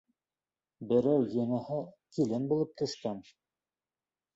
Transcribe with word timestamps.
Берәү, 0.93 1.29
йәнәһе, 1.35 1.79
килен 2.19 2.51
булып 2.55 2.77
төшкән! 2.85 3.25